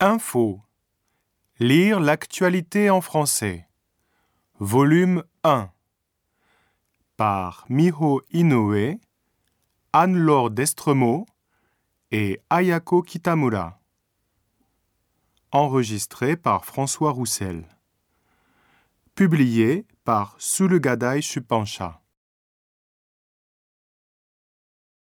[0.00, 0.62] Info.
[1.58, 3.66] Lire l'actualité en français.
[4.60, 5.72] Volume 1.
[7.16, 9.00] Par Miho Inoue,
[9.92, 11.26] Anne-Laure Destremaux
[12.12, 13.80] et Ayako Kitamura.
[15.50, 17.66] Enregistré par François Roussel.
[19.16, 22.00] Publié par Sulugadai Shupansha.